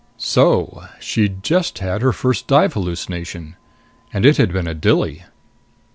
[0.17, 3.55] So she'd just had her first dive hallucination
[4.11, 5.25] and it had been a dilly!